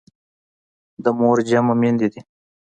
[1.03, 2.21] د مور جمع میندي دي.